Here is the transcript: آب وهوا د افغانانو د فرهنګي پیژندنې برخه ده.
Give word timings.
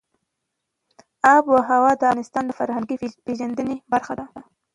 آب 1.35 1.43
وهوا 1.53 1.91
د 1.97 2.03
افغانانو 2.11 2.49
د 2.49 2.57
فرهنګي 2.59 2.95
پیژندنې 3.25 3.75
برخه 3.93 4.13
ده. 4.19 4.25